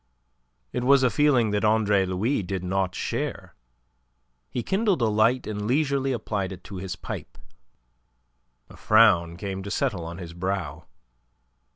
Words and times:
It 0.73 0.83
was 0.83 1.03
a 1.03 1.11
feeling 1.11 1.51
that 1.51 1.63
Andre 1.63 2.07
Louis 2.07 2.41
did 2.41 2.63
not 2.63 2.95
share. 2.95 3.53
He 4.49 4.63
kindled 4.63 4.99
a 4.99 5.05
light 5.05 5.45
and 5.45 5.67
leisurely 5.67 6.11
applied 6.11 6.51
it 6.51 6.63
to 6.63 6.77
his 6.77 6.95
pipe. 6.95 7.37
A 8.71 8.77
frown 8.77 9.37
came 9.37 9.61
to 9.61 9.69
settle 9.69 10.03
on 10.03 10.17
his 10.17 10.33
brow. 10.33 10.85